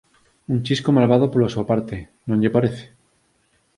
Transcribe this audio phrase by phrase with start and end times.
[0.53, 1.95] Un chisco malvado pola súa parte,
[2.27, 2.85] ¿non lle parece?